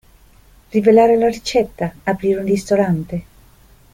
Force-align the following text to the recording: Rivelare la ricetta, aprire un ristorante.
Rivelare 0.71 1.15
la 1.15 1.27
ricetta, 1.27 1.93
aprire 2.05 2.39
un 2.39 2.45
ristorante. 2.47 3.23